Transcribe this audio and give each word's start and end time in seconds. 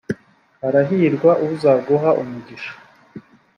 arahirwa 0.67 1.31
uzaguha 1.47 2.09
umugisha. 2.21 2.71